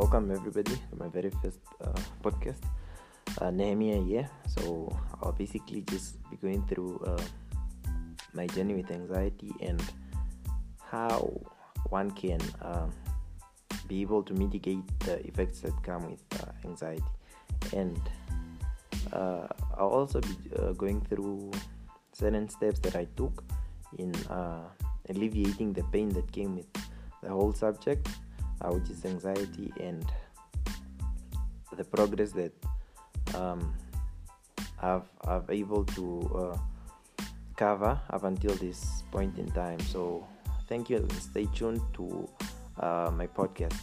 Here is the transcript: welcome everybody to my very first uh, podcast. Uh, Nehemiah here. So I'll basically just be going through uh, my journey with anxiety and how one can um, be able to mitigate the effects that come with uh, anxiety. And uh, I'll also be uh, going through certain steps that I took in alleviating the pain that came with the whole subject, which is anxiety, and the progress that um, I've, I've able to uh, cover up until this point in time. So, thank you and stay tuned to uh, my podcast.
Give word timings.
welcome 0.00 0.30
everybody 0.30 0.72
to 0.88 0.96
my 0.98 1.08
very 1.08 1.28
first 1.42 1.58
uh, 1.84 1.92
podcast. 2.22 2.62
Uh, 3.38 3.50
Nehemiah 3.50 4.00
here. 4.00 4.30
So 4.46 4.88
I'll 5.20 5.32
basically 5.32 5.82
just 5.82 6.16
be 6.30 6.38
going 6.38 6.66
through 6.68 7.04
uh, 7.04 7.20
my 8.32 8.46
journey 8.46 8.72
with 8.72 8.90
anxiety 8.90 9.52
and 9.60 9.78
how 10.90 11.30
one 11.90 12.12
can 12.12 12.40
um, 12.62 12.90
be 13.88 14.00
able 14.00 14.22
to 14.22 14.32
mitigate 14.32 14.80
the 15.00 15.20
effects 15.26 15.60
that 15.60 15.74
come 15.82 16.10
with 16.10 16.24
uh, 16.40 16.50
anxiety. 16.64 17.04
And 17.76 18.00
uh, 19.12 19.48
I'll 19.76 19.92
also 20.00 20.22
be 20.22 20.34
uh, 20.56 20.72
going 20.72 21.02
through 21.02 21.50
certain 22.14 22.48
steps 22.48 22.78
that 22.80 22.96
I 22.96 23.06
took 23.18 23.44
in 23.98 24.14
alleviating 25.10 25.74
the 25.74 25.84
pain 25.92 26.08
that 26.14 26.32
came 26.32 26.56
with 26.56 26.72
the 27.22 27.28
whole 27.28 27.52
subject, 27.52 28.08
which 28.68 28.90
is 28.90 29.04
anxiety, 29.04 29.72
and 29.80 30.04
the 31.76 31.84
progress 31.84 32.32
that 32.32 32.52
um, 33.34 33.74
I've, 34.82 35.08
I've 35.26 35.48
able 35.50 35.84
to 35.84 36.06
uh, 36.34 37.24
cover 37.56 37.98
up 38.10 38.24
until 38.24 38.54
this 38.56 39.02
point 39.10 39.38
in 39.38 39.50
time. 39.52 39.80
So, 39.80 40.26
thank 40.68 40.90
you 40.90 40.98
and 40.98 41.12
stay 41.12 41.46
tuned 41.54 41.82
to 41.94 42.28
uh, 42.78 43.10
my 43.14 43.26
podcast. 43.26 43.80